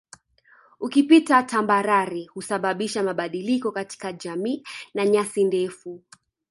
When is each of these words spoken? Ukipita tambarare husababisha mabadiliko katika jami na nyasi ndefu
Ukipita 0.79 1.43
tambarare 1.43 2.25
husababisha 2.25 3.03
mabadiliko 3.03 3.71
katika 3.71 4.13
jami 4.13 4.63
na 4.93 5.05
nyasi 5.05 5.43
ndefu 5.43 6.01